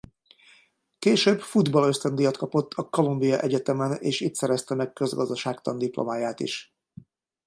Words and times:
Később 0.99 1.41
futball 1.41 1.87
ösztöndíjat 1.87 2.37
kapott 2.37 2.73
a 2.73 2.89
Columbia 2.89 3.39
Egyetemen 3.41 3.93
és 3.93 4.19
itt 4.19 4.35
szerezte 4.35 4.75
meg 4.75 4.93
közgazdaságtan 4.93 5.77
diplomáját 5.77 6.39
is. 6.39 6.75